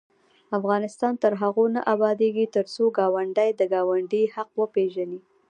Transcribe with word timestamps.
افغانستان 0.57 1.13
تر 1.23 1.33
هغو 1.41 1.65
نه 1.75 1.81
ابادیږي، 1.93 2.45
ترڅو 2.55 2.85
ګاونډي 2.97 3.49
د 3.55 3.61
ګاونډي 3.73 4.23
حق 4.35 4.49
وپيژني. 4.61 5.19